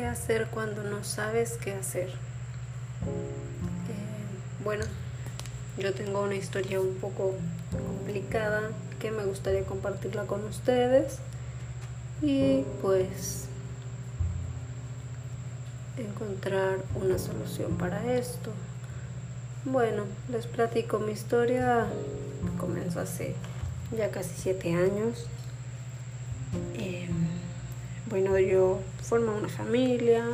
[0.00, 2.08] ¿Qué hacer cuando no sabes qué hacer?
[2.08, 2.12] Eh,
[4.64, 4.86] bueno,
[5.76, 7.34] yo tengo una historia un poco
[7.70, 8.62] complicada
[8.98, 11.18] que me gustaría compartirla con ustedes
[12.22, 13.44] y pues
[15.98, 18.52] encontrar una solución para esto.
[19.66, 21.84] Bueno, les platico mi historia.
[22.58, 23.34] Comenzó hace
[23.94, 25.26] ya casi siete años.
[28.10, 30.24] Bueno, yo formé una familia.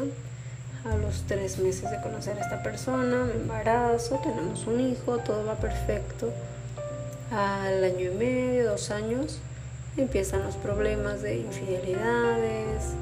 [0.91, 5.45] A los tres meses de conocer a esta persona, me embarazo, tenemos un hijo, todo
[5.45, 6.33] va perfecto.
[7.30, 9.41] Al año y medio, dos años,
[9.97, 12.95] empiezan los problemas de infidelidades,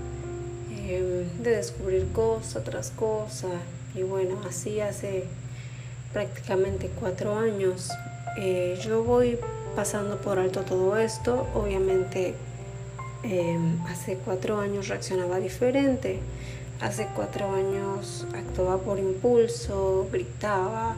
[0.71, 3.49] em, de descubrir cosa tras cosa.
[3.95, 5.25] Y bueno, así hace
[6.13, 7.91] prácticamente cuatro años.
[8.39, 9.39] Eh, yo voy
[9.77, 11.47] pasando por alto todo esto.
[11.55, 12.35] Obviamente
[13.25, 16.21] em, hace cuatro años reaccionaba diferente.
[16.81, 20.97] Hace cuatro años actuaba por impulso, gritaba,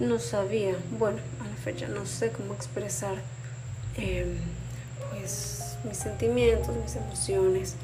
[0.00, 0.76] no sabía.
[0.98, 3.16] Bueno, a la fecha no sé cómo expresar
[3.96, 4.36] em,
[5.10, 7.76] pues mis sentimientos, mis emociones.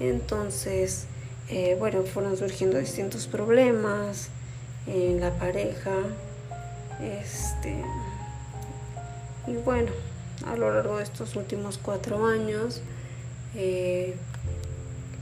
[0.00, 1.06] Entonces,
[1.48, 4.28] eh, bueno, fueron surgiendo distintos problemas
[4.86, 5.92] en la pareja.
[7.00, 7.82] Este,
[9.46, 9.90] y bueno,
[10.46, 12.82] a lo largo de estos últimos cuatro años
[13.54, 14.14] eh,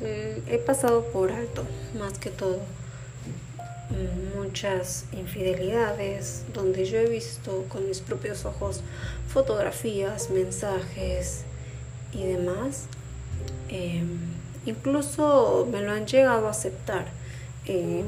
[0.01, 1.65] he pasado por alto,
[1.99, 2.59] más que todo,
[4.37, 8.83] muchas infidelidades donde yo he visto con mis propios ojos
[9.29, 11.43] fotografías, mensajes
[12.13, 12.87] y demás.
[13.69, 14.19] Em,
[14.67, 17.07] incluso me lo han llegado a aceptar.
[17.67, 18.05] Eh,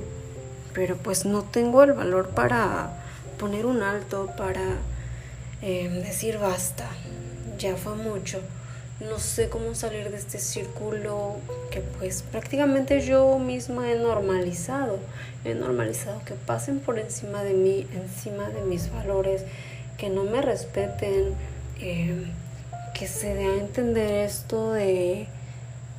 [0.73, 2.91] pero pues no tengo el valor para
[3.39, 4.79] poner un alto, para
[5.61, 6.89] em, decir basta,
[7.59, 8.41] ya fue mucho.
[9.08, 11.36] No sé cómo salir de este círculo
[11.70, 14.98] que pues prácticamente yo misma he normalizado.
[15.45, 19.45] He normalizado que pasen por encima de mí, encima de mis valores,
[19.98, 21.35] que no me respeten,
[21.80, 22.30] em,
[22.95, 25.27] que se dé a entender esto de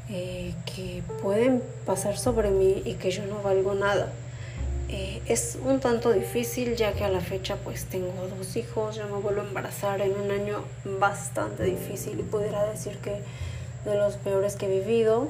[0.10, 4.12] eh, que pueden pasar sobre mí y que yo no valgo nada.
[4.96, 9.08] Eh, es un tanto difícil ya que a la fecha pues tengo dos hijos, yo
[9.08, 10.64] me vuelvo a embarazar en un año
[11.00, 13.24] bastante difícil y pudiera decir que
[13.86, 15.30] de los peores que he vivido.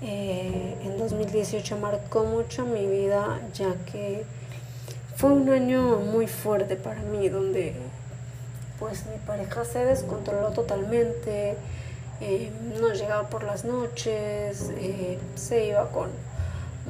[0.00, 4.24] Eh, en 2018 marcó mucho mi vida ya que
[5.16, 7.74] fue un año muy fuerte para mí donde
[8.78, 11.56] pues mi pareja se descontroló totalmente,
[12.20, 14.70] eh, no llegaba por las noches,
[15.34, 16.10] se iba con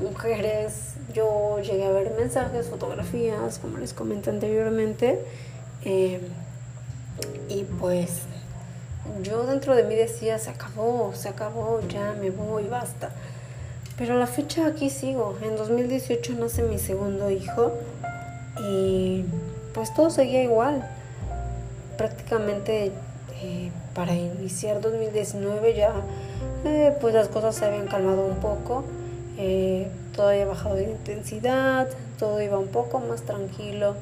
[0.00, 0.94] mujeres.
[1.14, 5.24] Yo llegué a ver mensajes, fotografías, como les comenté anteriormente.
[5.84, 6.20] Eh,
[7.48, 8.22] y pues
[9.22, 13.10] yo dentro de mí decía, se acabó, se acabó, ya me voy, basta.
[13.96, 15.36] Pero la fecha aquí sigo.
[15.42, 17.72] En 2018 nace mi segundo hijo
[18.58, 19.24] y
[19.74, 20.88] pues todo seguía igual.
[21.98, 22.92] Prácticamente
[23.42, 25.92] eh, para iniciar 2019 ya
[26.64, 28.84] eh, pues las cosas se habían calmado un poco
[29.42, 33.94] eh, todo había bajado de intensidad, todo iba un poco más tranquilo.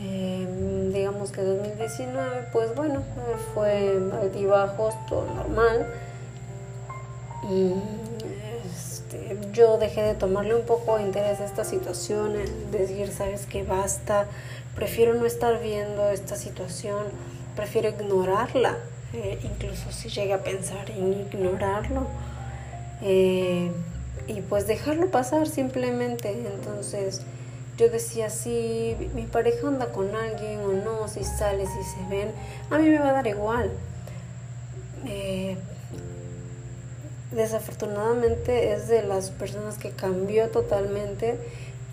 [0.00, 3.00] Eh, digamos que 2019, pues bueno,
[3.54, 5.86] fue altibajos, todo normal.
[8.64, 12.34] Este, yo dejé de tomarle un poco de interés a esta situación,
[12.72, 14.26] decir, sabes que basta,
[14.74, 17.04] prefiero no estar viendo esta situación,
[17.54, 18.78] prefiero ignorarla,
[19.12, 22.08] eh, incluso si llegué a pensar en ignorarlo.
[23.00, 23.70] Eh,
[24.26, 26.30] y pues dejarlo pasar simplemente.
[26.30, 27.22] Entonces
[27.76, 32.30] yo decía, si mi pareja anda con alguien o no, si sale, si se ven,
[32.70, 33.70] a mí me va a dar igual.
[35.06, 35.56] Eh,
[37.32, 41.38] desafortunadamente es de las personas que cambió totalmente.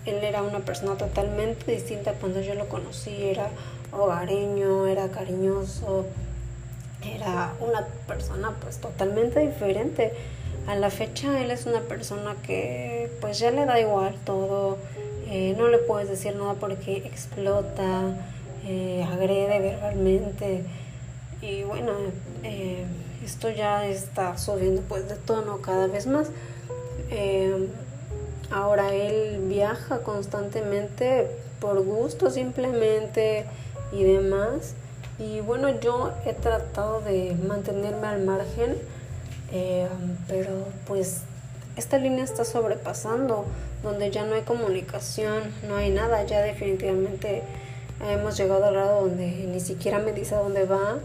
[0.06, 3.24] Él era una persona totalmente distinta cuando yo lo conocí.
[3.24, 3.48] Era
[3.92, 6.06] hogareño, era cariñoso,
[7.02, 10.12] era una persona pues totalmente diferente
[10.66, 14.78] a la fecha él es una persona que pues ya le da igual todo,
[15.28, 18.16] eh, no le puedes decir nada porque explota,
[18.66, 20.64] eh, agrede verbalmente
[21.42, 21.92] y bueno,
[22.42, 22.84] eh,
[23.24, 26.30] esto ya está subiendo pues de tono cada vez más.
[28.50, 31.26] ahora él viaja constantemente
[31.60, 33.44] por gusto simplemente
[33.92, 34.74] y demás.
[35.18, 38.76] Y bueno, yo he tratado de mantenerme al margen
[39.52, 39.88] eh,
[40.28, 40.50] pero
[40.86, 41.22] pues
[41.76, 43.44] esta línea está sobrepasando,
[43.82, 47.42] donde ya no hay comunicación, no hay nada, ya definitivamente
[48.08, 50.98] hemos llegado al lado donde ni siquiera me dice a dónde va.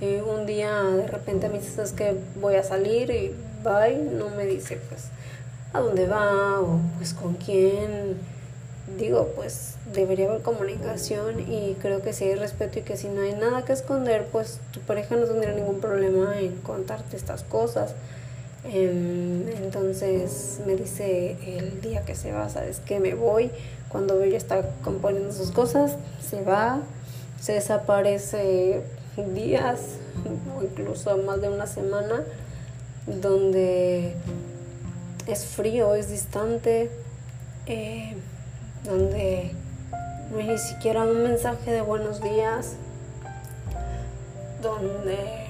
[0.00, 3.34] Y un día de repente me dice que voy a salir y
[3.64, 5.06] bye, no me dice pues
[5.72, 8.35] a dónde va o pues con quién.
[8.98, 13.20] Digo, pues debería haber comunicación y creo que si hay respeto y que si no
[13.22, 17.94] hay nada que esconder, pues tu pareja no tendría ningún problema en contarte estas cosas.
[18.64, 23.50] Em, entonces me dice el día que se va, ¿sabes que Me voy.
[23.88, 26.80] Cuando ella está componiendo sus cosas, se va,
[27.40, 28.82] se desaparece
[29.34, 29.80] días
[30.56, 32.22] o incluso más de una semana,
[33.06, 34.14] donde
[35.26, 36.90] es frío, es distante,
[37.66, 38.14] eh,
[38.86, 39.50] donde
[40.30, 42.76] no hay ni siquiera un mensaje de buenos días,
[44.62, 45.46] donde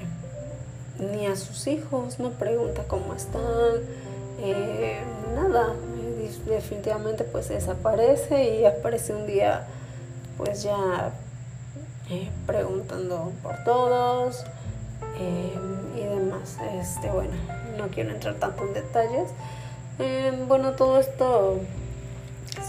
[0.98, 3.42] ni a sus hijos no pregunta cómo están,
[4.40, 5.00] eh,
[5.34, 5.74] nada,
[6.46, 9.66] definitivamente pues desaparece y aparece un día
[10.38, 11.12] pues ya
[12.10, 14.44] eh, preguntando por todos
[15.18, 16.58] y demás.
[16.74, 17.32] Este, bueno,
[17.78, 19.30] no quiero entrar tanto en detalles,
[20.46, 21.60] bueno, todo esto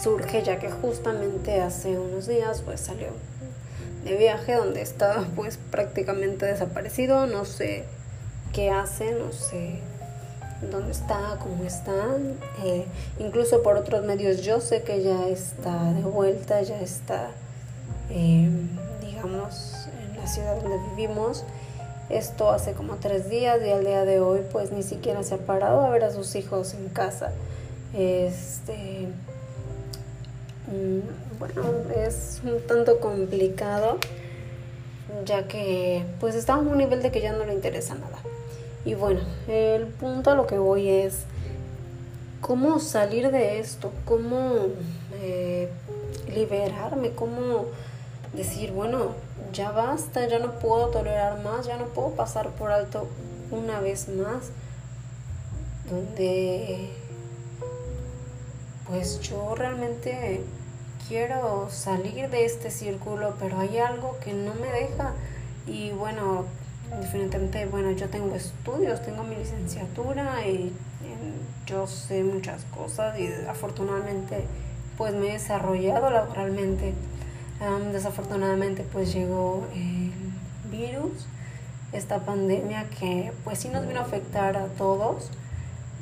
[0.01, 3.09] surge ya que justamente hace unos días pues salió
[4.03, 7.83] de viaje donde estaba pues prácticamente desaparecido, no sé
[8.53, 9.79] qué hace, no sé
[10.71, 12.17] dónde está, cómo está,
[12.63, 12.85] eh,
[13.19, 17.31] incluso por otros medios yo sé que ya está de vuelta, ya está,
[18.09, 18.69] em,
[19.01, 21.43] digamos, en la ciudad donde vivimos.
[22.09, 25.39] Esto hace como tres días y al día de hoy pues ni siquiera se ha
[25.39, 27.31] parado a ver a sus hijos en casa.
[27.93, 29.09] Este,
[31.39, 31.63] bueno,
[31.95, 33.97] es un tanto complicado
[35.25, 38.17] ya que pues está a un nivel de que ya no le interesa nada.
[38.85, 41.23] Y bueno, el punto a lo que voy es
[42.41, 44.67] cómo salir de esto, cómo
[45.21, 45.69] eh,
[46.33, 47.65] liberarme, cómo
[48.33, 49.13] decir, bueno,
[49.51, 53.07] ya basta, ya no puedo tolerar más, ya no puedo pasar por alto
[53.51, 54.51] una vez más,
[55.89, 56.89] donde
[58.87, 60.41] pues yo realmente
[61.07, 65.13] quiero salir de este círculo, pero hay algo que no me deja.
[65.65, 66.45] Y bueno,
[67.01, 70.73] definitivamente, bueno, yo tengo estudios, tengo mi licenciatura y,
[71.65, 74.45] yo sé muchas cosas y afortunadamente
[74.97, 76.93] pues me he desarrollado laboralmente
[77.91, 80.11] desafortunadamente pues llegó el
[80.71, 81.27] virus,
[81.91, 85.29] esta pandemia que pues sí nos vino a afectar a todos.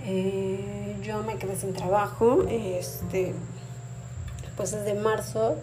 [0.05, 3.33] Eh, yo me quedé sin trabajo, este,
[4.55, 5.55] pues desde marzo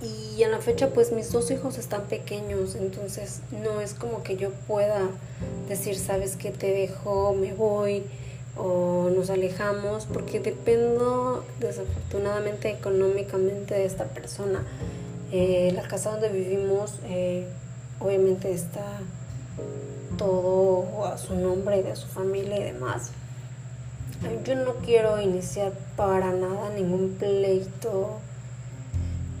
[0.00, 4.36] y a la fecha pues mis dos hijos están pequeños, entonces no es como que
[4.36, 5.08] yo pueda
[5.68, 8.02] decir, sabes que te dejo, me voy
[8.56, 14.64] o nos alejamos, porque dependo desafortunadamente económicamente de esta persona.
[15.30, 17.46] Eh, la casa donde vivimos eh,
[18.00, 18.84] obviamente está
[20.18, 23.12] todo a su nombre de su familia y demás.
[24.44, 28.20] Yo no quiero iniciar para nada ningún pleito,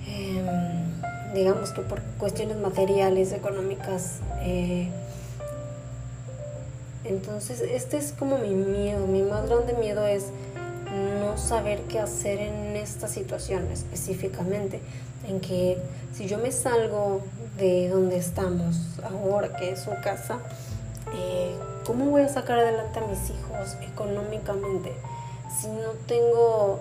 [0.06, 4.20] em, digamos que por cuestiones materiales, económicas.
[4.42, 4.88] Eh,
[7.04, 10.26] entonces, este es como mi miedo, mi más grande miedo es
[11.20, 14.80] no saber qué hacer en esta situación específicamente
[15.28, 15.78] en que
[16.14, 17.22] si yo me salgo
[17.56, 20.38] de donde estamos ahora, que es su casa,
[21.14, 21.54] eh,
[21.86, 24.92] ¿cómo voy a sacar adelante a mis hijos económicamente
[25.60, 26.80] si no tengo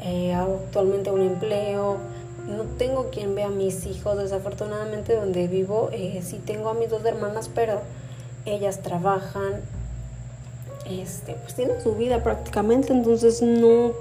[0.00, 1.98] eh, actualmente un empleo?
[2.46, 6.88] No tengo quien vea a mis hijos, desafortunadamente donde vivo, eh, sí tengo a mis
[6.88, 7.80] dos hermanas, pero
[8.44, 9.62] ellas trabajan,
[10.88, 13.92] este, pues tienen su vida prácticamente, entonces no,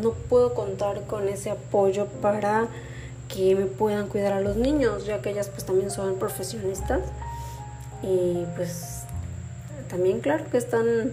[0.00, 2.68] no puedo contar con ese apoyo para
[3.28, 7.00] que me puedan cuidar a los niños, ya que ellas pues también son profesionistas
[8.04, 9.02] y pues
[9.88, 11.12] también claro que están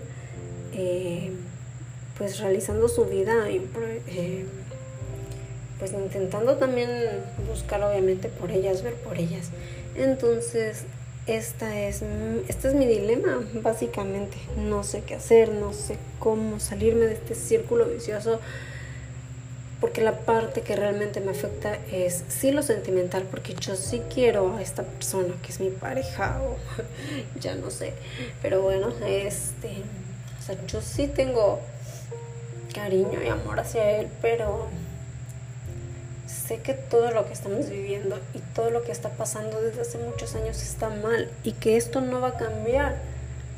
[0.74, 1.31] eh,
[2.17, 4.45] pues realizando su vida eh,
[5.79, 6.89] pues intentando también
[7.50, 9.50] buscar obviamente por ellas, ver por ellas.
[9.95, 10.83] Entonces,
[11.25, 12.03] esta es,
[12.48, 14.38] este es mi dilema, básicamente.
[14.57, 18.39] No sé qué hacer, no sé cómo salirme de este círculo vicioso
[19.81, 24.55] porque la parte que realmente me afecta es sí lo sentimental, porque yo sí quiero
[24.55, 26.55] a esta persona que es mi pareja o
[27.39, 27.93] ya no sé,
[28.43, 29.81] pero bueno, este,
[30.39, 31.59] o sea, yo sí tengo
[32.73, 34.67] cariño y amor hacia él, pero
[36.27, 39.97] sé que todo lo que estamos viviendo y todo lo que está pasando desde hace
[39.97, 42.97] muchos años está mal y que esto no va a cambiar,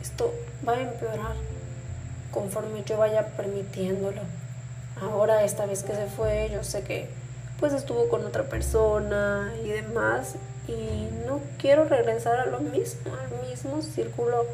[0.01, 0.33] esto
[0.65, 1.35] va a empeorar
[2.31, 4.21] conforme yo vaya permitiéndolo
[5.01, 7.07] ahora esta vez que se fue, yo sé que
[7.59, 10.35] pues estuvo con otra persona y demás
[10.67, 14.45] y no quiero regresar a lo mismo, al mismo círculo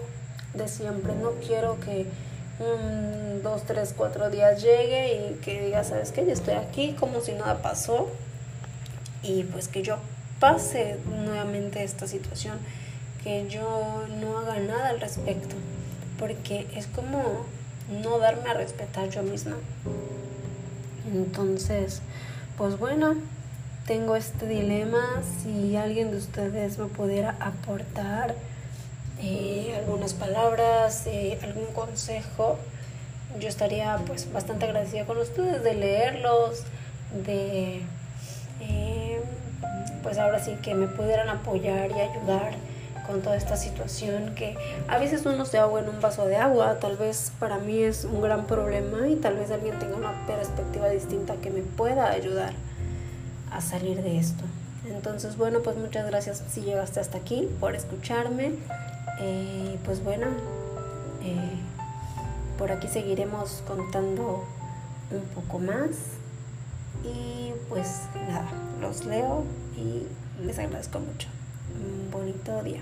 [0.53, 2.05] de siempre, no quiero que
[2.60, 6.25] un, dos, tres, cuatro días llegue y que diga, ¿sabes qué?
[6.25, 8.10] Yo estoy aquí como si nada pasó.
[9.24, 9.98] Y pues que yo
[10.39, 12.58] pase nuevamente esta situación,
[13.24, 15.55] que yo no haga nada al respecto,
[16.17, 17.46] porque es como
[17.89, 19.55] no darme a respetar yo misma.
[21.13, 22.01] Entonces,
[22.58, 23.15] pues bueno,
[23.88, 28.36] tengo este dilema, si alguien de ustedes me pudiera aportar
[29.22, 32.58] eh, algunas palabras, eh, algún consejo,
[33.39, 36.63] yo estaría pues bastante agradecida con ustedes de leerlos,
[37.25, 37.81] de
[38.62, 39.22] eh,
[40.03, 42.53] pues ahora sí que me pudieran apoyar y ayudar
[43.09, 44.55] con toda esta situación que
[44.87, 48.05] a veces uno se ahoga en un vaso de agua, tal vez para mí es
[48.05, 52.53] un gran problema y tal vez alguien tenga una perspectiva distinta que me pueda ayudar
[53.51, 54.43] a salir de esto.
[54.85, 58.51] Entonces, bueno, pues muchas gracias si llegaste hasta aquí por escucharme.
[59.21, 60.27] Eh, pues bueno,
[61.23, 61.57] eh,
[62.59, 64.43] por aquí seguiremos contando
[65.09, 65.89] un poco más.
[67.03, 68.45] Y pues nada,
[68.79, 70.05] los leo y
[70.45, 71.27] les agradezco mucho.
[71.73, 72.81] Un bonito día.